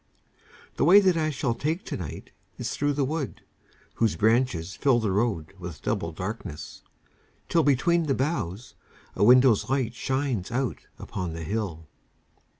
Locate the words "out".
10.49-10.87